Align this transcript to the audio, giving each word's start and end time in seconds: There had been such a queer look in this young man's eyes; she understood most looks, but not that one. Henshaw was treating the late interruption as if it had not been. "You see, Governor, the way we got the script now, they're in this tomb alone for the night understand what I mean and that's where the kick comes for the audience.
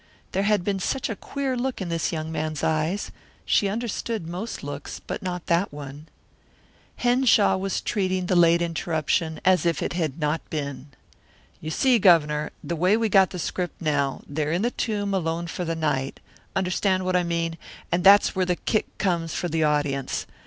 There 0.31 0.41
had 0.41 0.63
been 0.63 0.79
such 0.79 1.09
a 1.11 1.15
queer 1.15 1.55
look 1.55 1.79
in 1.79 1.89
this 1.89 2.11
young 2.11 2.31
man's 2.31 2.63
eyes; 2.63 3.11
she 3.45 3.67
understood 3.69 4.27
most 4.27 4.63
looks, 4.63 4.99
but 4.99 5.21
not 5.21 5.45
that 5.45 5.71
one. 5.71 6.07
Henshaw 6.95 7.55
was 7.57 7.81
treating 7.81 8.25
the 8.25 8.35
late 8.35 8.63
interruption 8.63 9.39
as 9.45 9.63
if 9.63 9.83
it 9.83 9.93
had 9.93 10.17
not 10.17 10.41
been. 10.49 10.87
"You 11.59 11.69
see, 11.69 11.99
Governor, 11.99 12.49
the 12.63 12.75
way 12.75 12.97
we 12.97 13.09
got 13.09 13.29
the 13.29 13.37
script 13.37 13.79
now, 13.79 14.23
they're 14.27 14.51
in 14.51 14.63
this 14.63 14.73
tomb 14.75 15.13
alone 15.13 15.45
for 15.45 15.65
the 15.65 15.75
night 15.75 16.19
understand 16.55 17.05
what 17.05 17.15
I 17.15 17.21
mean 17.21 17.55
and 17.91 18.03
that's 18.03 18.35
where 18.35 18.45
the 18.47 18.55
kick 18.55 18.97
comes 18.97 19.35
for 19.35 19.49
the 19.49 19.63
audience. 19.63 20.25